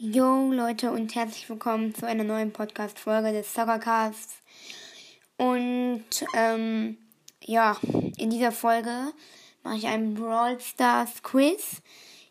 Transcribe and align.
Yo 0.00 0.52
Leute 0.52 0.92
und 0.92 1.16
herzlich 1.16 1.50
willkommen 1.50 1.92
zu 1.92 2.06
einer 2.06 2.22
neuen 2.22 2.52
Podcast-Folge 2.52 3.32
des 3.32 3.52
Soccercasts. 3.52 4.36
Und 5.36 6.04
ähm, 6.36 6.98
ja, 7.42 7.76
in 8.16 8.30
dieser 8.30 8.52
Folge 8.52 9.12
mache 9.64 9.78
ich 9.78 9.88
einen 9.88 10.14
Brawl 10.14 10.60
Stars 10.60 11.24
Quiz. 11.24 11.82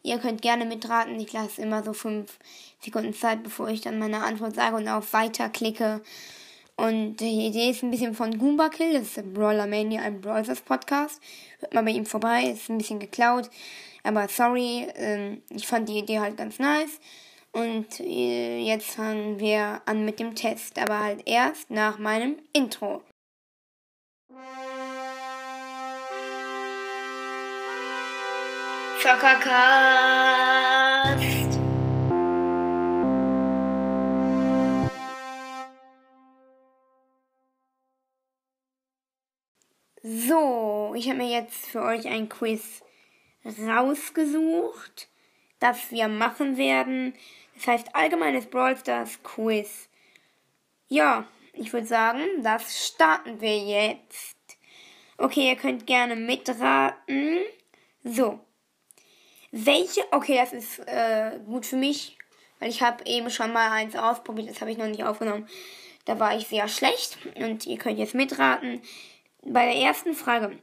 Ihr 0.01 0.17
könnt 0.19 0.41
gerne 0.41 0.63
mitraten. 0.63 1.19
Ich 1.19 1.33
lasse 1.33 1.61
immer 1.61 1.83
so 1.83 1.91
fünf 1.91 2.39
Sekunden 2.79 3.13
Zeit, 3.13 3.43
bevor 3.43 3.67
ich 3.67 3.81
dann 3.81 3.99
meine 3.99 4.23
Antwort 4.23 4.55
sage 4.55 4.77
und 4.77 4.87
auf 4.87 5.11
Weiter 5.11 5.49
klicke. 5.49 6.01
Und 6.77 7.17
die 7.17 7.47
Idee 7.47 7.71
ist 7.71 7.83
ein 7.83 7.91
bisschen 7.91 8.15
von 8.15 8.37
Goomba 8.37 8.69
Kill. 8.69 8.93
Das 8.93 9.17
ist 9.17 9.33
Brawler 9.33 9.67
Mania, 9.67 10.03
ein 10.03 10.21
Brawl 10.21 10.45
Stars 10.45 10.61
Podcast. 10.61 11.19
Hört 11.59 11.73
mal 11.73 11.83
bei 11.83 11.91
ihm 11.91 12.05
vorbei. 12.05 12.43
Ist 12.45 12.69
ein 12.69 12.77
bisschen 12.77 12.99
geklaut. 12.99 13.49
Aber 14.03 14.29
sorry, 14.29 14.87
ähm, 14.95 15.41
ich 15.49 15.67
fand 15.67 15.89
die 15.89 15.97
Idee 15.97 16.21
halt 16.21 16.37
ganz 16.37 16.59
nice. 16.59 17.01
Und 17.51 17.99
äh, 17.99 18.59
jetzt 18.59 18.91
fangen 18.91 19.39
wir 19.39 19.81
an 19.85 20.05
mit 20.05 20.19
dem 20.19 20.35
Test, 20.35 20.77
aber 20.79 20.99
halt 20.99 21.23
erst 21.25 21.71
nach 21.71 21.97
meinem 21.97 22.37
Intro. 22.53 23.01
Zockercast. 29.01 30.47
So, 40.03 40.93
ich 40.95 41.09
habe 41.09 41.17
mir 41.17 41.29
jetzt 41.29 41.67
für 41.67 41.81
euch 41.81 42.07
ein 42.07 42.29
Quiz 42.29 42.81
rausgesucht, 43.45 45.09
das 45.59 45.91
wir 45.91 46.07
machen 46.07 46.57
werden. 46.57 47.13
Das 47.55 47.67
heißt 47.67 47.95
allgemeines 47.95 48.45
Brawl 48.45 48.77
Stars 48.77 49.21
Quiz. 49.23 49.89
Ja, 50.87 51.25
ich 51.53 51.73
würde 51.73 51.87
sagen, 51.87 52.21
das 52.43 52.87
starten 52.87 53.41
wir 53.41 53.57
jetzt. 53.57 54.37
Okay, 55.17 55.49
ihr 55.49 55.55
könnt 55.55 55.87
gerne 55.87 56.15
mitraten. 56.15 57.39
So. 58.03 58.39
Welche, 59.51 60.01
okay, 60.11 60.37
das 60.37 60.53
ist 60.53 60.79
äh, 60.87 61.39
gut 61.45 61.65
für 61.65 61.77
mich, 61.77 62.17
weil 62.59 62.69
ich 62.69 62.81
habe 62.81 63.05
eben 63.05 63.29
schon 63.29 63.53
mal 63.53 63.71
eins 63.71 63.95
ausprobiert, 63.95 64.49
das 64.49 64.61
habe 64.61 64.71
ich 64.71 64.77
noch 64.77 64.87
nicht 64.87 65.03
aufgenommen. 65.03 65.47
Da 66.05 66.19
war 66.19 66.37
ich 66.37 66.47
sehr 66.47 66.67
schlecht 66.67 67.17
und 67.35 67.65
ihr 67.65 67.77
könnt 67.77 67.97
jetzt 67.97 68.13
mitraten. 68.13 68.81
Bei 69.43 69.65
der 69.65 69.81
ersten 69.81 70.13
Frage. 70.13 70.57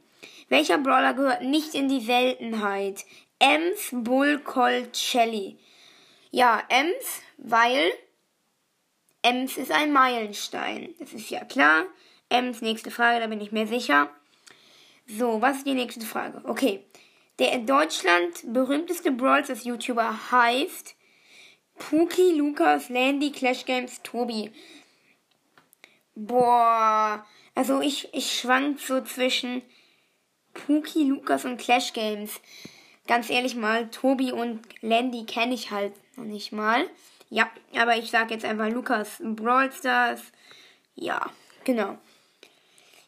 Welcher 0.49 0.77
Brawler 0.77 1.13
gehört 1.13 1.43
nicht 1.43 1.75
in 1.75 1.89
die 1.89 2.01
Seltenheit? 2.01 3.05
Ems, 3.45 3.89
Bull, 3.91 4.41
Shelly. 4.93 5.57
Ja, 6.31 6.63
Ems, 6.69 7.21
weil 7.37 7.91
Ems 9.21 9.57
ist 9.57 9.71
ein 9.71 9.93
Meilenstein. 9.93 10.95
Das 10.99 11.13
ist 11.13 11.29
ja 11.29 11.45
klar. 11.45 11.85
Ems, 12.29 12.61
nächste 12.61 12.89
Frage, 12.89 13.19
da 13.19 13.27
bin 13.27 13.41
ich 13.41 13.51
mir 13.51 13.67
sicher. 13.67 14.09
So, 15.05 15.41
was 15.41 15.57
ist 15.57 15.67
die 15.67 15.75
nächste 15.75 16.05
Frage? 16.05 16.41
Okay. 16.45 16.83
Der 17.37 17.51
in 17.51 17.67
Deutschland 17.67 18.41
berühmteste 18.45 19.11
Brawl 19.11 19.43
Stars 19.43 19.65
YouTuber 19.65 20.31
heißt 20.31 20.95
Puki, 21.77 22.31
Lukas, 22.31 22.89
Landy, 22.89 23.31
Clash 23.31 23.65
Games, 23.65 24.01
Tobi. 24.01 24.51
Boah, 26.15 27.25
also 27.53 27.81
ich, 27.81 28.13
ich 28.13 28.39
schwank 28.39 28.79
so 28.79 29.01
zwischen 29.01 29.61
Puki, 30.53 31.03
Lukas 31.03 31.45
und 31.45 31.57
Clash 31.57 31.93
Games. 31.93 32.39
Ganz 33.07 33.29
ehrlich 33.29 33.55
mal, 33.55 33.89
Tobi 33.89 34.31
und 34.31 34.61
Landy 34.81 35.25
kenne 35.25 35.53
ich 35.53 35.71
halt 35.71 35.93
noch 36.17 36.25
nicht 36.25 36.51
mal. 36.51 36.89
Ja, 37.29 37.49
aber 37.77 37.97
ich 37.97 38.09
sag 38.09 38.31
jetzt 38.31 38.45
einfach 38.45 38.69
Lukas 38.69 39.21
Brawl 39.21 39.71
Stars. 39.71 40.21
Ja, 40.95 41.29
genau. 41.63 41.97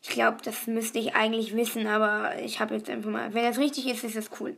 Ich 0.04 0.10
glaube, 0.10 0.38
das 0.44 0.68
müsste 0.68 1.00
ich 1.00 1.16
eigentlich 1.16 1.56
wissen, 1.56 1.88
aber 1.88 2.40
ich 2.40 2.60
habe 2.60 2.76
jetzt 2.76 2.90
einfach 2.90 3.10
mal. 3.10 3.34
Wenn 3.34 3.44
das 3.44 3.58
richtig 3.58 3.88
ist, 3.88 4.04
ist 4.04 4.16
das 4.16 4.30
cool. 4.40 4.56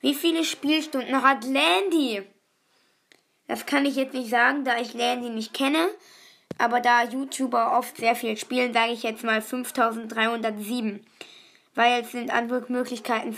Wie 0.00 0.14
viele 0.14 0.44
Spielstunden 0.44 1.22
hat 1.22 1.44
Landy? 1.44 2.22
Das 3.46 3.66
kann 3.66 3.86
ich 3.86 3.96
jetzt 3.96 4.14
nicht 4.14 4.30
sagen, 4.30 4.64
da 4.64 4.78
ich 4.80 4.94
Landy 4.94 5.30
nicht 5.30 5.54
kenne. 5.54 5.88
Aber 6.58 6.80
da 6.80 7.04
YouTuber 7.04 7.78
oft 7.78 7.96
sehr 7.96 8.14
viel 8.14 8.36
spielen, 8.36 8.72
sage 8.72 8.92
ich 8.92 9.02
jetzt 9.02 9.24
mal 9.24 9.40
5307. 9.40 11.06
Weil 11.74 12.02
es 12.02 12.12
sind 12.12 12.30
Antwortmöglichkeiten 12.30 13.32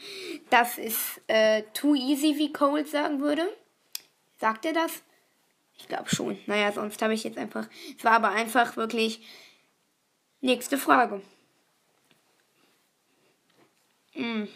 das 0.51 0.79
ist 0.79 1.21
äh, 1.29 1.63
too 1.73 1.95
easy, 1.95 2.37
wie 2.37 2.53
Cole 2.53 2.87
sagen 2.87 3.21
würde. 3.21 3.49
Sagt 4.39 4.65
er 4.65 4.73
das? 4.73 5.03
Ich 5.79 5.89
glaube 5.89 6.09
schon. 6.09 6.39
Naja, 6.47 6.73
sonst 6.73 7.01
habe 7.03 7.15
ich 7.15 7.25
jetzt 7.25 7.39
einfach. 7.39 7.69
Es 7.97 8.05
war 8.05 8.13
aber 8.13 8.31
einfach 8.31 8.77
wirklich. 8.77 9.21
Nächste 10.41 10.79
Frage. 10.79 11.23
Mhm. 14.15 14.49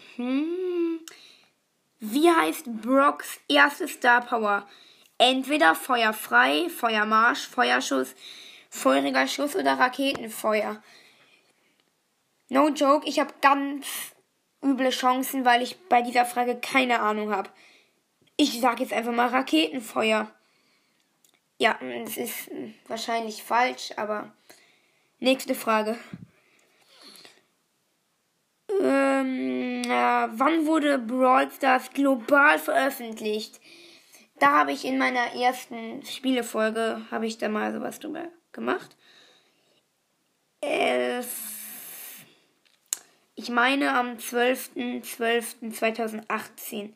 Wie 1.99 2.29
heißt 2.29 2.65
Brocks 2.81 3.39
erste 3.47 3.87
Star 3.87 4.21
Power? 4.21 4.67
Entweder 5.17 5.75
Feuerfrei, 5.75 6.67
Feuermarsch, 6.69 7.47
Feuerschuss, 7.47 8.15
feuriger 8.69 9.27
Schuss 9.27 9.55
oder 9.55 9.73
Raketenfeuer. 9.77 10.81
No 12.49 12.69
joke, 12.69 13.07
ich 13.07 13.19
habe 13.19 13.33
ganz 13.41 13.85
üble 14.63 14.89
Chancen, 14.89 15.45
weil 15.45 15.61
ich 15.61 15.79
bei 15.89 16.01
dieser 16.01 16.25
Frage 16.25 16.55
keine 16.59 16.99
Ahnung 16.99 17.31
habe. 17.31 17.49
Ich 18.37 18.59
sage 18.59 18.83
jetzt 18.83 18.93
einfach 18.93 19.11
mal 19.11 19.27
Raketenfeuer. 19.27 20.31
Ja, 21.57 21.79
es 22.05 22.17
ist 22.17 22.51
wahrscheinlich 22.87 23.43
falsch, 23.43 23.91
aber 23.95 24.33
nächste 25.19 25.53
Frage. 25.53 25.97
Ähm, 28.81 29.83
äh, 29.83 29.89
wann 29.89 30.65
wurde 30.65 30.97
Brawl 30.97 31.51
Stars 31.51 31.91
global 31.91 32.57
veröffentlicht? 32.57 33.59
Da 34.39 34.51
habe 34.51 34.71
ich 34.71 34.85
in 34.85 34.97
meiner 34.97 35.35
ersten 35.35 36.03
Spielefolge, 36.03 37.05
habe 37.11 37.27
ich 37.27 37.37
da 37.37 37.47
mal 37.47 37.71
sowas 37.73 37.99
drüber 37.99 38.29
gemacht. 38.51 38.97
Äh, 40.61 41.21
ich 43.41 43.49
meine 43.49 43.93
am 43.95 44.17
12.12.2018. 44.17 46.93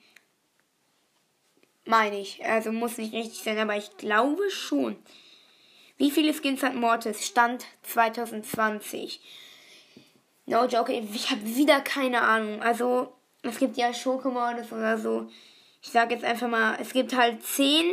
Meine 1.85 2.19
ich. 2.19 2.45
Also 2.45 2.71
muss 2.71 2.99
nicht 2.99 3.13
richtig 3.13 3.41
sein, 3.43 3.57
aber 3.57 3.75
ich 3.75 3.97
glaube 3.97 4.51
schon. 4.51 4.95
Wie 5.97 6.11
viele 6.11 6.33
Skins 6.33 6.61
hat 6.61 6.75
Mortis? 6.75 7.25
Stand 7.25 7.65
2020. 7.81 9.19
No 10.45 10.65
joke, 10.65 10.93
ich 10.93 11.31
habe 11.31 11.43
wieder 11.43 11.81
keine 11.81 12.21
Ahnung. 12.21 12.61
Also, 12.61 13.15
es 13.41 13.57
gibt 13.57 13.75
ja 13.77 13.91
Schokemortis 13.91 14.71
oder 14.71 14.99
so. 14.99 15.27
Ich 15.81 15.89
sage 15.89 16.13
jetzt 16.13 16.23
einfach 16.23 16.47
mal, 16.47 16.77
es 16.79 16.93
gibt 16.93 17.15
halt 17.15 17.43
10, 17.43 17.91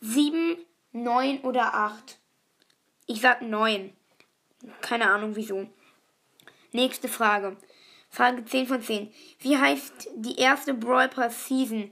7, 0.00 0.56
9 0.92 1.42
oder 1.42 1.74
8. 1.74 2.18
Ich 3.06 3.20
sag 3.20 3.42
9. 3.42 3.92
Keine 4.80 5.10
Ahnung 5.10 5.36
wieso. 5.36 5.68
Nächste 6.72 7.08
Frage. 7.08 7.58
Frage 8.12 8.44
10 8.44 8.66
von 8.66 8.82
10. 8.82 9.10
Wie 9.38 9.56
heißt 9.56 10.10
die 10.16 10.36
erste 10.36 10.74
Brawl 10.74 11.08
Pass 11.08 11.46
Season? 11.46 11.90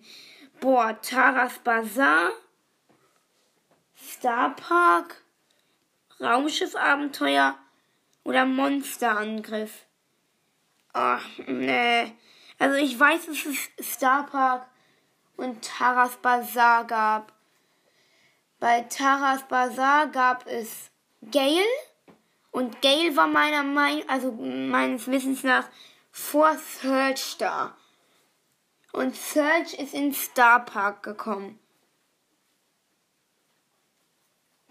Boah, 0.60 1.00
Taras 1.00 1.58
Bazaar? 1.60 2.32
Star 3.96 4.54
Park? 4.54 5.24
Raumschiffabenteuer? 6.20 7.56
Oder 8.24 8.44
Monsterangriff? 8.44 9.86
Ach, 10.92 11.24
nee. 11.46 12.12
Also 12.58 12.76
ich 12.76 13.00
weiß, 13.00 13.24
dass 13.24 13.46
es 13.46 13.94
Star 13.94 14.26
Park 14.26 14.66
und 15.38 15.64
Taras 15.64 16.18
Bazaar 16.18 16.86
gab. 16.86 17.32
Bei 18.58 18.82
Taras 18.82 19.48
Bazaar 19.48 20.08
gab 20.08 20.46
es 20.46 20.90
Gale 21.32 21.64
und 22.50 22.82
Gale 22.82 23.16
war 23.16 23.26
meiner 23.26 23.62
Meinung, 23.62 24.06
also 24.06 24.32
meines 24.32 25.06
Wissens 25.06 25.44
nach 25.44 25.66
vor 26.10 26.56
Surge 26.58 27.36
da. 27.38 27.76
Und 28.92 29.14
Surge 29.14 29.76
ist 29.76 29.94
in 29.94 30.12
Star 30.12 30.64
Park 30.64 31.02
gekommen. 31.02 31.58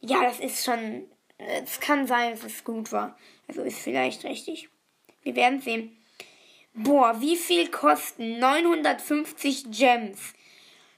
Ja, 0.00 0.24
das 0.24 0.40
ist 0.40 0.64
schon. 0.64 1.04
Es 1.38 1.80
kann 1.80 2.06
sein, 2.06 2.32
dass 2.32 2.44
es 2.44 2.64
gut 2.64 2.92
war. 2.92 3.18
Also 3.48 3.62
ist 3.62 3.78
vielleicht 3.78 4.24
richtig. 4.24 4.68
Wir 5.22 5.36
werden 5.36 5.60
sehen. 5.60 5.96
Boah, 6.72 7.20
wie 7.20 7.36
viel 7.36 7.70
kosten 7.70 8.38
950 8.38 9.70
Gems? 9.70 10.32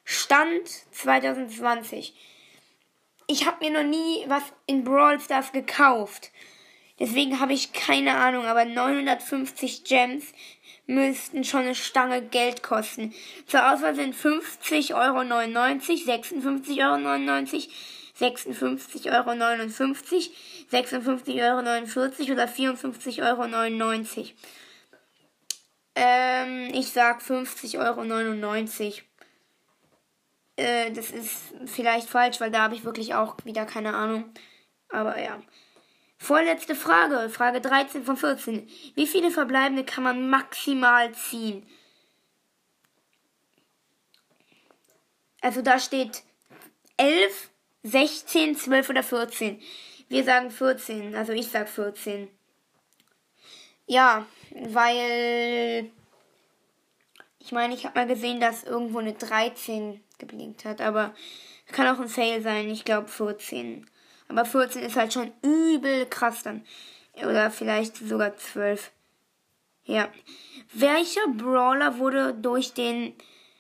Stand 0.05 0.69
2020. 0.93 2.15
Ich 3.31 3.47
habe 3.47 3.63
mir 3.63 3.71
noch 3.71 3.89
nie 3.89 4.25
was 4.27 4.43
in 4.67 4.85
Brawl 4.85 5.21
Stars 5.21 5.53
gekauft. 5.53 6.31
Deswegen 6.99 7.41
habe 7.41 7.53
ich 7.53 7.75
keine 7.75 8.17
Ahnung, 8.17 8.47
aber 8.47 8.65
950 8.65 9.85
Gems 9.85 10.33
müssten 10.87 11.45
schon 11.45 11.61
eine 11.61 11.75
Stange 11.75 12.23
Geld 12.23 12.63
kosten. 12.63 13.15
Zur 13.47 13.71
Auswahl 13.71 13.95
sind 13.95 14.15
50,99 14.15 14.95
Euro, 14.95 15.19
56,99 15.21 16.83
Euro, 16.83 16.97
56,59 18.19 19.13
Euro, 19.13 19.31
56,49 20.73 21.43
Euro 21.45 21.59
oder 22.33 22.47
54,99 22.47 23.19
Euro. 23.23 23.45
Ähm, 25.95 26.71
ich 26.73 26.91
sag 26.91 27.21
50,99 27.21 27.79
Euro. 27.79 29.08
Äh, 30.59 30.91
das 30.91 31.13
ist 31.13 31.55
vielleicht 31.67 32.09
falsch, 32.09 32.41
weil 32.41 32.51
da 32.51 32.63
habe 32.63 32.75
ich 32.75 32.85
wirklich 32.85 33.15
auch 33.15 33.37
wieder 33.45 33.65
keine 33.65 33.95
Ahnung. 33.95 34.25
Aber 34.89 35.19
ja. 35.19 35.41
Vorletzte 36.19 36.75
Frage, 36.75 37.31
Frage 37.31 37.61
13 37.61 38.03
von 38.03 38.17
14. 38.17 38.69
Wie 38.97 39.07
viele 39.07 39.31
verbleibende 39.31 39.85
kann 39.85 40.03
man 40.03 40.29
maximal 40.29 41.13
ziehen? 41.15 41.65
Also 45.41 45.63
da 45.63 45.79
steht 45.79 46.25
11, 46.97 47.51
16, 47.85 48.57
12 48.57 48.91
oder 48.91 49.05
14. 49.05 49.63
Wir 50.09 50.25
sagen 50.25 50.51
14, 50.51 51.15
also 51.15 51.33
ich 51.33 51.47
sag 51.47 51.69
14. 51.69 52.29
Ja, 53.87 54.27
weil 54.51 55.93
ich 57.39 57.53
meine, 57.53 57.75
ich 57.75 57.87
habe 57.87 58.01
mal 58.01 58.09
gesehen, 58.09 58.41
dass 58.41 58.65
irgendwo 58.65 58.99
eine 58.99 59.13
13 59.13 60.03
geblinkt 60.19 60.65
hat, 60.65 60.81
aber 60.81 61.15
kann 61.73 61.87
auch 61.87 62.01
ein 62.01 62.09
Fail 62.09 62.43
sein, 62.43 62.69
ich 62.71 62.85
glaube 62.85 63.09
14. 63.09 63.87
Aber 64.29 64.45
14 64.45 64.83
ist 64.83 64.97
halt 64.97 65.13
schon 65.13 65.33
übel 65.43 66.07
krass 66.07 66.43
dann. 66.43 66.65
Oder 67.15 67.51
vielleicht 67.51 67.97
sogar 67.97 68.37
12. 68.37 68.91
Ja. 69.85 70.09
Welcher 70.73 71.27
Brawler 71.29 71.99
wurde 71.99 72.35
durch 72.35 72.75
den 72.75 73.15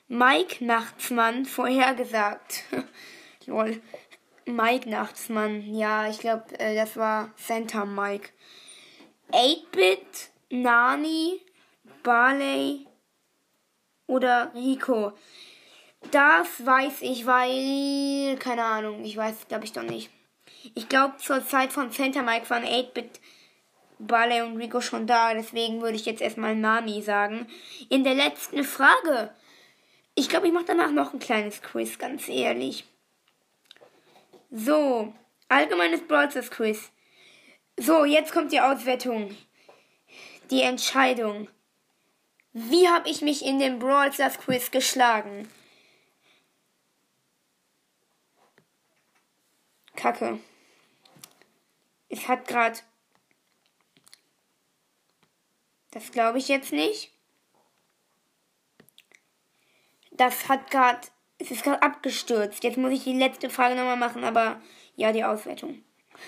Mike 0.08 0.64
Nachtsmann 0.64 1.44
vorhergesagt? 1.46 2.64
Lol. 3.46 3.80
Mike 4.44 4.88
Nachtsmann. 4.88 5.74
Ja, 5.74 6.08
ich 6.08 6.18
glaube, 6.18 6.44
äh, 6.58 6.74
das 6.74 6.96
war 6.96 7.32
Santa 7.36 7.84
Mike. 7.84 8.30
8-Bit, 9.32 10.30
Nani, 10.50 11.42
Barley 12.02 12.86
oder 14.06 14.52
Rico. 14.54 15.12
Das 16.10 16.64
weiß 16.64 17.02
ich, 17.02 17.26
weil. 17.26 18.36
Keine 18.38 18.64
Ahnung, 18.64 19.04
ich 19.04 19.16
weiß, 19.16 19.48
glaube 19.48 19.64
ich 19.64 19.72
doch 19.72 19.82
nicht. 19.82 20.10
Ich 20.74 20.88
glaube, 20.88 21.16
zur 21.18 21.46
Zeit 21.46 21.72
von 21.72 21.90
Santa 21.90 22.22
Mike 22.22 22.48
waren 22.50 22.64
8-Bit, 22.64 23.20
Barley 23.98 24.42
und 24.42 24.56
Rico 24.56 24.80
schon 24.80 25.06
da, 25.06 25.34
deswegen 25.34 25.80
würde 25.80 25.96
ich 25.96 26.06
jetzt 26.06 26.22
erstmal 26.22 26.54
Nani 26.54 27.02
sagen. 27.02 27.46
In 27.88 28.04
der 28.04 28.14
letzten 28.14 28.64
Frage. 28.64 29.34
Ich 30.14 30.28
glaube, 30.28 30.48
ich 30.48 30.52
mache 30.52 30.64
danach 30.66 30.90
noch 30.90 31.12
ein 31.12 31.20
kleines 31.20 31.62
Quiz, 31.62 31.98
ganz 31.98 32.28
ehrlich. 32.28 32.84
So, 34.50 35.12
allgemeines 35.48 36.06
Brawl 36.06 36.28
Quiz. 36.28 36.90
So, 37.76 38.04
jetzt 38.04 38.32
kommt 38.32 38.50
die 38.50 38.60
Auswertung. 38.60 39.36
Die 40.50 40.62
Entscheidung. 40.62 41.48
Wie 42.52 42.88
habe 42.88 43.08
ich 43.08 43.20
mich 43.20 43.44
in 43.44 43.58
dem 43.58 43.78
Brawl 43.78 44.12
Stars 44.12 44.38
Quiz 44.38 44.70
geschlagen? 44.70 45.48
Kacke. 49.98 50.38
Es 52.08 52.28
hat 52.28 52.46
gerade. 52.46 52.78
Das 55.90 56.12
glaube 56.12 56.38
ich 56.38 56.46
jetzt 56.46 56.72
nicht. 56.72 57.10
Das 60.12 60.48
hat 60.48 60.70
gerade. 60.70 61.00
Es 61.38 61.50
ist 61.50 61.64
gerade 61.64 61.82
abgestürzt. 61.82 62.62
Jetzt 62.62 62.78
muss 62.78 62.92
ich 62.92 63.04
die 63.04 63.12
letzte 63.12 63.50
Frage 63.50 63.74
nochmal 63.74 63.96
machen, 63.96 64.24
aber 64.24 64.60
ja, 64.94 65.12
die 65.12 65.24
Auswertung. 65.24 65.82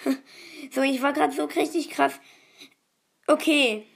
so, 0.71 0.83
ich 0.83 1.03
war 1.03 1.13
gerade 1.13 1.33
so 1.33 1.45
richtig 1.45 1.91
krass. 1.91 2.21
Okay. 3.27 3.87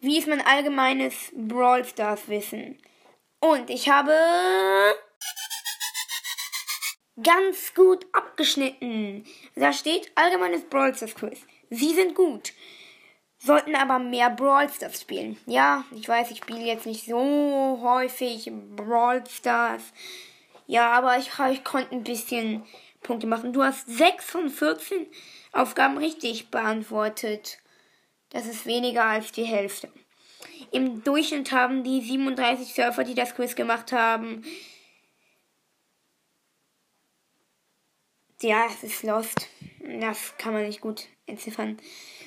Wie 0.00 0.18
ist 0.18 0.28
mein 0.28 0.40
allgemeines 0.40 1.32
Brawl 1.34 1.84
Stars 1.84 2.28
Wissen? 2.28 2.78
Und 3.40 3.68
ich 3.70 3.88
habe 3.88 4.14
ganz 7.22 7.74
gut 7.74 8.06
abgeschnitten. 8.12 9.24
Da 9.54 9.72
steht 9.72 10.10
allgemeines 10.14 10.64
Brawl 10.64 10.94
Stars 10.94 11.14
Quiz. 11.14 11.40
Sie 11.70 11.94
sind 11.94 12.14
gut. 12.14 12.52
Sollten 13.38 13.76
aber 13.76 13.98
mehr 13.98 14.30
Brawl 14.30 14.68
Stars 14.68 15.00
spielen. 15.00 15.38
Ja, 15.46 15.84
ich 15.92 16.08
weiß, 16.08 16.30
ich 16.30 16.38
spiele 16.38 16.60
jetzt 16.64 16.86
nicht 16.86 17.06
so 17.06 17.78
häufig 17.82 18.50
Brawl 18.76 19.24
Stars. 19.28 19.82
Ja, 20.66 20.90
aber 20.92 21.18
ich, 21.18 21.30
ich 21.52 21.64
konnte 21.64 21.94
ein 21.94 22.04
bisschen 22.04 22.64
Punkte 23.02 23.26
machen. 23.26 23.52
Du 23.52 23.62
hast 23.62 23.86
6 23.88 24.24
von 24.24 24.50
14 24.50 25.06
Aufgaben 25.52 25.98
richtig 25.98 26.50
beantwortet. 26.50 27.58
Das 28.30 28.46
ist 28.46 28.66
weniger 28.66 29.04
als 29.04 29.32
die 29.32 29.44
Hälfte. 29.44 29.88
Im 30.70 31.02
Durchschnitt 31.02 31.52
haben 31.52 31.84
die 31.84 32.02
37 32.02 32.74
Surfer, 32.74 33.04
die 33.04 33.14
das 33.14 33.34
Quiz 33.34 33.54
gemacht 33.56 33.92
haben, 33.92 34.44
ja, 38.42 38.66
es 38.66 38.82
ist 38.82 39.02
Lost. 39.02 39.48
Das 40.00 40.36
kann 40.38 40.52
man 40.52 40.66
nicht 40.66 40.80
gut 40.80 41.06
entziffern. 41.26 41.78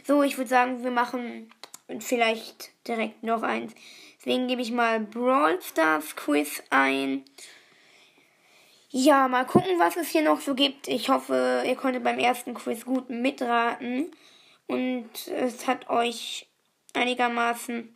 So, 0.06 0.24
ich 0.24 0.38
würde 0.38 0.50
sagen, 0.50 0.84
wir 0.84 0.92
machen 0.92 1.50
vielleicht 2.00 2.72
direkt 2.88 3.24
noch 3.24 3.44
eins. 3.44 3.74
Deswegen 4.18 4.48
gebe 4.48 4.62
ich 4.62 4.72
mal 4.72 5.00
Brawl 5.00 5.62
Stars 5.62 6.16
Quiz 6.16 6.64
ein. 6.70 7.24
Ja, 8.90 9.28
mal 9.28 9.46
gucken, 9.46 9.80
was 9.80 9.96
es 9.96 10.10
hier 10.10 10.22
noch 10.22 10.42
so 10.42 10.54
gibt. 10.54 10.88
Ich 10.88 11.10
hoffe, 11.10 11.64
ihr 11.66 11.76
konntet 11.76 12.04
beim 12.04 12.20
ersten 12.20 12.54
Quiz 12.54 12.86
gut 12.86 13.10
mitraten. 13.10 14.12
Und 14.68 15.10
es 15.28 15.66
hat 15.66 15.90
euch 15.90 16.48
einigermaßen 16.94 17.96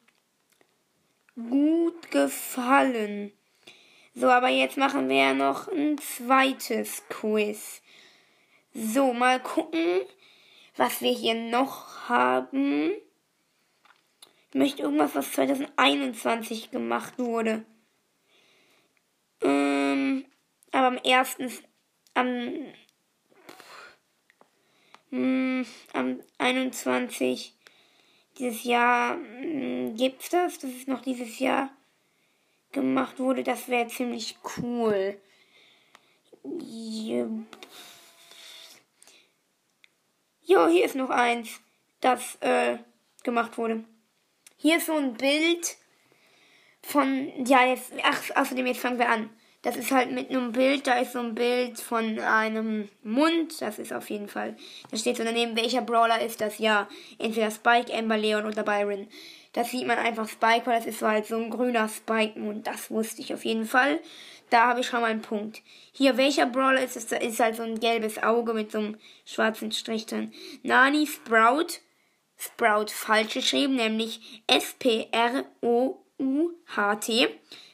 gut 1.36 2.12
gefallen. 2.12 3.34
So, 4.14 4.30
aber 4.30 4.50
jetzt 4.50 4.78
machen 4.78 5.10
wir 5.10 5.18
ja 5.18 5.34
noch 5.34 5.68
ein 5.68 5.98
zweites 5.98 7.04
Quiz. 7.10 7.82
So, 8.78 9.14
mal 9.14 9.40
gucken, 9.40 10.02
was 10.76 11.00
wir 11.00 11.14
hier 11.14 11.34
noch 11.34 12.10
haben. 12.10 12.92
Ich 14.50 14.54
möchte 14.54 14.82
irgendwas, 14.82 15.16
was 15.16 15.32
2021 15.32 16.72
gemacht 16.72 17.18
wurde. 17.18 17.64
Ähm, 19.42 20.26
aber 20.74 20.88
am 20.88 20.98
ersten, 20.98 21.50
am, 22.16 22.66
hm, 25.10 25.66
am 25.94 26.20
21 26.38 27.56
dieses 28.38 28.66
Jahr 28.66 29.16
hm, 29.16 29.96
gibt's 29.96 30.28
das, 30.32 30.60
das 30.60 30.72
ist 30.72 30.90
noch 30.90 31.02
dieses 31.02 31.40
Jahr 31.40 31.70
gemacht 32.74 33.20
wurde, 33.20 33.42
das 33.44 33.70
wäre 33.70 33.88
ziemlich 33.88 34.36
cool. 34.58 35.18
Jo, 40.48 40.68
hier 40.68 40.86
ist 40.86 40.96
noch 40.96 41.10
eins, 41.10 41.60
das 42.02 42.38
äh, 42.42 42.78
gemacht 43.24 43.58
wurde. 43.58 43.84
Hier 44.58 44.78
ist 44.78 44.86
so 44.86 44.94
ein 44.94 45.16
Bild 45.16 45.76
von, 46.84 47.32
ja, 47.44 47.66
jetzt, 47.66 47.94
ach, 48.04 48.22
außerdem, 48.36 48.68
jetzt 48.68 48.80
fangen 48.80 49.00
wir 49.00 49.10
an. 49.10 49.32
Das 49.64 49.76
ist 49.76 49.90
halt 49.90 50.12
mit 50.12 50.30
einem 50.30 50.52
Bild, 50.52 50.86
da 50.86 51.00
ist 51.00 51.14
so 51.14 51.20
ein 51.20 51.34
Bild 51.34 51.80
von 51.80 52.20
einem 52.20 52.90
Mund, 53.02 53.60
das 53.60 53.80
ist 53.80 53.92
auf 53.92 54.12
jeden 54.12 54.28
Fall. 54.28 54.56
Da 54.92 54.98
steht 54.98 55.18
so 55.18 55.24
daneben, 55.24 55.58
welcher 55.58 55.82
Brawler 55.82 56.22
ist 56.22 56.42
das? 56.42 56.60
Ja, 56.60 56.88
entweder 57.18 57.50
Spike, 57.50 57.92
Amber, 57.92 58.18
Leon 58.18 58.46
oder 58.46 58.62
Byron. 58.62 59.08
Das 59.56 59.72
sieht 59.72 59.88
man 59.88 59.98
einfach 59.98 60.28
Spike, 60.28 60.66
weil 60.66 60.80
das 60.80 60.86
ist 60.86 61.02
halt 61.02 61.28
so 61.28 61.38
ein 61.38 61.50
grüner 61.50 61.88
Spike-Mund. 61.88 62.68
Das 62.68 62.92
wusste 62.92 63.22
ich 63.22 63.34
auf 63.34 63.46
jeden 63.46 63.64
Fall. 63.66 64.02
Da 64.50 64.68
habe 64.68 64.82
ich 64.82 64.88
schon 64.88 65.00
mal 65.00 65.10
einen 65.10 65.22
Punkt. 65.22 65.62
Hier, 65.94 66.18
welcher 66.18 66.46
Brawler 66.46 66.84
ist 66.84 66.98
es? 66.98 67.08
Da 67.08 67.16
ist 67.16 67.40
halt 67.40 67.56
so 67.56 67.64
ein 67.64 67.80
gelbes 67.80 68.22
Auge 68.22 68.54
mit 68.54 68.74
so 68.74 68.80
einem 68.80 68.98
schwarzen 69.24 69.72
Strich 69.72 70.08
drin. 70.08 70.34
Nani, 70.62 71.08
Sprout. 71.08 71.80
Sprout 72.38 72.88
falsch 72.90 73.36
geschrieben, 73.36 73.78
nämlich 73.78 74.44
S-P-R-O-U-H-T. 74.48 75.00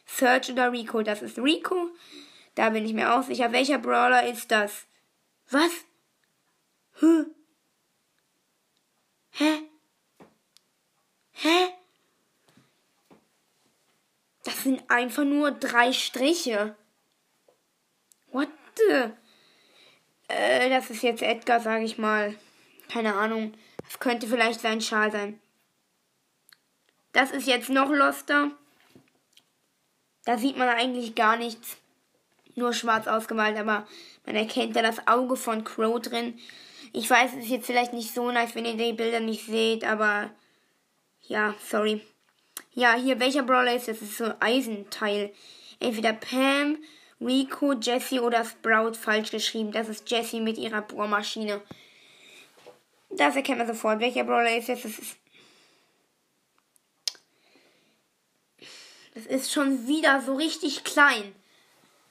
Search 0.05 0.51
oder 0.51 0.71
Rico. 0.71 1.01
Das 1.01 1.23
ist 1.23 1.39
Rico. 1.39 1.89
Da 2.53 2.69
bin 2.69 2.85
ich 2.85 2.93
mir 2.93 3.15
auch 3.15 3.23
sicher. 3.23 3.51
Welcher 3.51 3.79
Brawler 3.79 4.27
ist 4.27 4.51
das? 4.51 4.85
Was? 5.49 5.71
Hä? 6.99 7.25
Hä? 9.31 9.70
Hä? 11.41 11.73
Das 14.43 14.63
sind 14.63 14.83
einfach 14.89 15.23
nur 15.23 15.51
drei 15.51 15.91
Striche. 15.91 16.75
What 18.31 18.49
the? 18.77 19.11
Äh, 20.27 20.69
das 20.69 20.91
ist 20.91 21.01
jetzt 21.01 21.23
Edgar, 21.23 21.59
sag 21.59 21.81
ich 21.81 21.97
mal. 21.97 22.35
Keine 22.91 23.15
Ahnung. 23.15 23.53
Das 23.83 23.99
könnte 23.99 24.27
vielleicht 24.27 24.61
sein 24.61 24.81
Schal 24.81 25.11
sein. 25.11 25.39
Das 27.11 27.31
ist 27.31 27.47
jetzt 27.47 27.69
noch 27.69 27.89
Loster. 27.89 28.51
Da 30.25 30.37
sieht 30.37 30.57
man 30.57 30.69
eigentlich 30.69 31.15
gar 31.15 31.37
nichts. 31.37 31.77
Nur 32.55 32.73
schwarz 32.73 33.07
ausgemalt, 33.07 33.57
aber 33.57 33.87
man 34.25 34.35
erkennt 34.35 34.75
da 34.75 34.83
das 34.83 35.07
Auge 35.07 35.35
von 35.35 35.63
Crow 35.63 35.99
drin. 35.99 36.39
Ich 36.93 37.09
weiß, 37.09 37.31
es 37.33 37.45
ist 37.45 37.49
jetzt 37.49 37.65
vielleicht 37.65 37.93
nicht 37.93 38.13
so 38.13 38.31
nice, 38.31 38.53
wenn 38.53 38.65
ihr 38.65 38.77
die 38.77 38.93
Bilder 38.93 39.21
nicht 39.21 39.45
seht, 39.45 39.83
aber 39.85 40.29
ja, 41.23 41.55
sorry. 41.69 42.01
Ja, 42.73 42.93
hier, 42.93 43.19
welcher 43.19 43.43
Brawler 43.43 43.75
ist 43.75 43.87
das? 43.87 43.99
Das 43.99 44.09
ist 44.09 44.17
so 44.17 44.25
ein 44.25 44.41
Eisenteil. 44.41 45.33
Entweder 45.79 46.13
Pam, 46.13 46.77
Rico, 47.19 47.73
Jessie 47.73 48.19
oder 48.19 48.45
Sprout 48.45 48.93
falsch 48.93 49.31
geschrieben. 49.31 49.71
Das 49.71 49.89
ist 49.89 50.09
Jessie 50.09 50.39
mit 50.39 50.57
ihrer 50.57 50.81
Bohrmaschine. 50.81 51.61
Das 53.09 53.35
erkennt 53.35 53.59
man 53.59 53.67
sofort. 53.67 53.99
Welcher 53.99 54.23
Brawler 54.23 54.57
ist 54.57 54.69
das? 54.69 54.83
Das 54.83 54.97
ist. 54.97 55.17
Das 59.13 59.25
ist 59.25 59.51
schon 59.51 59.87
wieder 59.87 60.21
so 60.21 60.35
richtig 60.35 60.85
klein. 60.85 61.35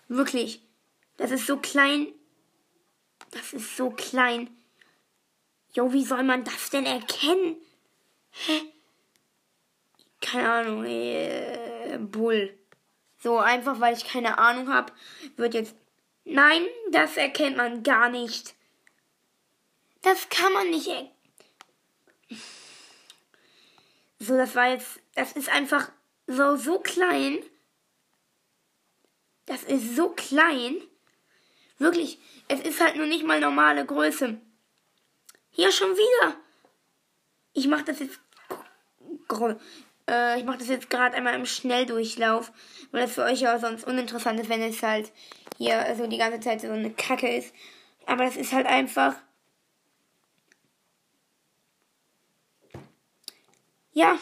Wirklich. 0.09 0.61
Das 1.17 1.31
ist 1.31 1.47
so 1.47 1.57
klein. 1.57 2.09
Das 3.31 3.52
ist 3.52 3.76
so 3.76 3.90
klein. 3.90 4.50
Jo, 5.73 5.93
wie 5.93 6.05
soll 6.05 6.25
man 6.25 6.45
das 6.45 6.71
denn 6.71 6.85
erkennen? 6.85 7.57
Hä? 8.31 8.73
Keine 10.31 10.53
Ahnung, 10.53 10.85
äh, 10.85 11.99
Bull. 11.99 12.57
So 13.19 13.39
einfach, 13.39 13.81
weil 13.81 13.97
ich 13.97 14.05
keine 14.05 14.39
Ahnung 14.39 14.73
habe, 14.73 14.93
wird 15.37 15.55
jetzt. 15.55 15.75
Nein, 16.25 16.63
das 16.91 17.17
erkennt 17.17 17.57
man 17.57 17.83
gar 17.83 18.09
nicht. 18.09 18.55
Das 20.03 20.29
kann 20.29 20.53
man 20.53 20.71
nicht. 20.71 20.89
Er 20.89 21.11
so, 24.19 24.37
das 24.37 24.55
war 24.55 24.71
jetzt. 24.71 25.01
Das 25.15 25.33
ist 25.33 25.49
einfach 25.49 25.91
so, 26.27 26.57
so 26.57 26.79
klein. 26.79 27.39
Das 29.47 29.65
ist 29.65 29.97
so 29.97 30.11
klein. 30.11 30.77
Wirklich, 31.79 32.19
es 32.49 32.61
ist 32.61 32.81
halt 32.81 32.97
nur 32.97 33.07
nicht 33.07 33.25
mal 33.25 33.41
normale 33.41 33.85
Größe. 33.85 34.39
Hier 35.51 35.73
schon 35.73 35.97
wieder. 35.97 36.37
Ich 37.53 37.67
mach 37.67 37.83
das 37.83 37.99
jetzt 37.99 38.21
äh, 40.11 40.38
ich 40.38 40.45
mache 40.45 40.59
das 40.59 40.69
jetzt 40.69 40.90
gerade 40.90 41.17
einmal 41.17 41.35
im 41.35 41.47
Schnelldurchlauf, 41.47 42.52
weil 42.90 43.02
das 43.02 43.12
für 43.12 43.23
euch 43.23 43.40
ja 43.40 43.59
sonst 43.59 43.87
uninteressant 43.87 44.40
ist, 44.40 44.49
wenn 44.49 44.61
es 44.62 44.83
halt 44.83 45.12
hier 45.57 45.95
so 45.97 46.07
die 46.07 46.19
ganze 46.19 46.40
Zeit 46.40 46.61
so 46.61 46.69
eine 46.69 46.90
Kacke 46.90 47.29
ist. 47.29 47.55
Aber 48.07 48.25
das 48.25 48.37
ist 48.37 48.52
halt 48.52 48.67
einfach. 48.67 49.14
Ja. 53.93 54.19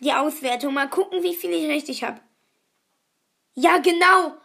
Die 0.00 0.12
Auswertung. 0.12 0.74
Mal 0.74 0.88
gucken, 0.88 1.22
wie 1.22 1.34
viel 1.34 1.50
ich 1.50 1.68
richtig 1.68 2.04
habe. 2.04 2.20
Ja, 3.54 3.78
genau. 3.78 4.36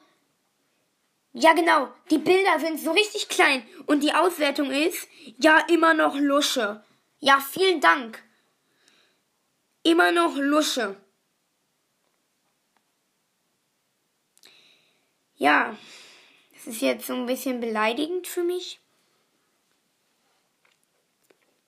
Ja, 1.33 1.53
genau. 1.53 1.89
Die 2.09 2.17
Bilder 2.17 2.59
sind 2.59 2.79
so 2.79 2.91
richtig 2.91 3.29
klein. 3.29 3.63
Und 3.85 4.01
die 4.01 4.13
Auswertung 4.13 4.71
ist, 4.71 5.07
ja, 5.37 5.59
immer 5.67 5.93
noch 5.93 6.15
Lusche. 6.15 6.83
Ja, 7.19 7.39
vielen 7.39 7.81
Dank 7.81 8.23
immer 9.83 10.11
noch 10.11 10.35
Lusche. 10.35 10.95
Ja, 15.35 15.77
das 16.53 16.67
ist 16.67 16.81
jetzt 16.81 17.07
so 17.07 17.13
ein 17.13 17.25
bisschen 17.25 17.61
beleidigend 17.61 18.27
für 18.27 18.43
mich. 18.43 18.81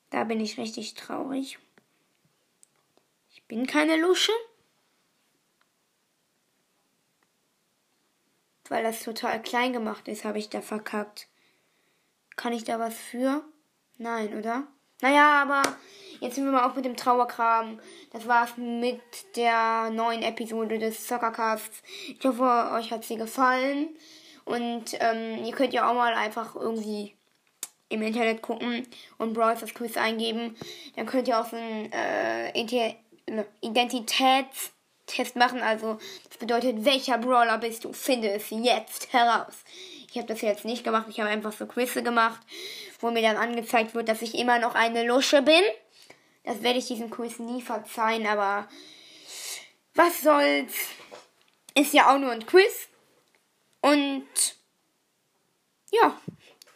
Da 0.10 0.25
bin 0.25 0.41
ich 0.41 0.58
richtig 0.58 0.94
traurig. 0.94 1.58
Ich 3.34 3.44
bin 3.44 3.65
keine 3.65 3.96
Lusche. 3.96 4.34
Weil 8.68 8.84
das 8.84 9.03
total 9.03 9.41
klein 9.41 9.72
gemacht 9.72 10.08
ist, 10.10 10.25
habe 10.25 10.38
ich 10.38 10.50
da 10.50 10.62
verkackt. 10.62 11.30
Kann 12.36 12.53
ich 12.53 12.65
da 12.65 12.77
was 12.80 12.98
für? 12.98 13.44
Nein, 13.98 14.38
oder? 14.38 14.68
Naja, 15.01 15.41
aber 15.41 15.62
jetzt 16.22 16.36
sind 16.36 16.46
wir 16.46 16.54
mal 16.54 16.70
auch 16.70 16.75
mit 16.75 16.86
dem 16.86 16.96
Trauerkram. 16.96 17.80
Das 18.13 18.28
war's 18.28 18.56
mit 18.56 19.01
der 19.36 19.90
neuen 19.90 20.22
Episode 20.22 20.80
des 20.80 21.08
Soccercasts. 21.08 21.84
Ich 22.08 22.24
hoffe, 22.25 22.72
euch 22.74 22.92
hat 22.92 23.04
sie 23.04 23.18
gefallen. 23.18 23.90
Und 24.46 24.96
ähm, 25.00 25.44
ihr 25.44 25.51
könnt 25.51 25.74
ja 25.74 25.90
auch 25.90 25.94
mal 25.94 26.13
einfach 26.13 26.56
irgendwie 26.56 27.16
im 27.90 28.01
Internet 28.01 28.42
gucken 28.42 28.88
und 29.18 29.34
Brawl 29.34 29.58
Stars 29.58 29.74
Quiz 29.74 29.98
eingeben. 29.98 30.56
Dann 30.96 31.06
könnt 31.06 31.28
ihr 31.28 31.40
auch 31.40 31.50
so 31.50 31.58
einen 31.58 31.92
äh, 31.92 32.94
ne, 33.30 33.46
Identitätstest 33.60 35.36
machen. 35.36 35.62
Also 35.62 35.98
das 36.28 36.38
bedeutet, 36.38 36.86
welcher 36.86 37.18
Brawler 37.18 37.58
bist 37.58 37.84
du? 37.84 37.94
Finde 37.94 38.30
es 38.32 38.50
jetzt 38.50 39.12
heraus. 39.12 39.63
Ich 40.10 40.18
habe 40.18 40.28
das 40.28 40.42
jetzt 40.42 40.66
nicht 40.66 40.84
gemacht. 40.84 41.08
Ich 41.10 41.20
habe 41.20 41.30
einfach 41.30 41.51
so 41.51 41.66
Quizze 41.66 42.04
gemacht, 42.04 42.42
wo 43.00 43.12
mir 43.12 43.22
dann 43.22 43.38
angezeigt 43.38 43.96
wird, 43.96 44.10
dass 44.10 44.22
ich 44.22 44.36
immer 44.36 44.60
noch 44.60 44.75
eine 44.75 45.06
Lusche 45.06 45.42
bin. 45.42 45.62
Das 46.43 46.63
werde 46.63 46.79
ich 46.79 46.88
diesem 46.88 47.10
Quiz 47.10 47.39
nie 47.39 47.62
verzeihen, 47.62 48.25
aber 48.25 48.67
was 49.93 50.21
soll's? 50.21 50.74
Ist 51.75 51.93
ja 51.93 52.13
auch 52.13 52.19
nur 52.19 52.31
ein 52.31 52.45
Quiz. 52.45 52.88
Und 53.81 54.25
ja, 55.91 56.19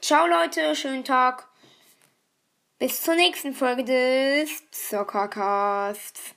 ciao 0.01 0.27
Leute, 0.27 0.75
schönen 0.75 1.03
Tag. 1.03 1.47
Bis 2.77 3.01
zur 3.01 3.15
nächsten 3.15 3.53
Folge 3.53 3.83
des 3.83 4.63
Soccercasts. 4.71 6.35